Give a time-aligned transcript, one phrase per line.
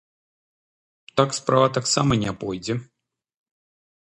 [1.21, 2.73] Так справа таксама не пойдзе.